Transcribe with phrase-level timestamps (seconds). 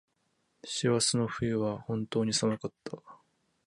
[0.63, 2.97] 網走の冬は本当に寒かった。